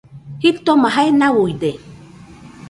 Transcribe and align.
Jitoma 0.41 0.87
jae 0.95 1.11
nauide 1.19 1.71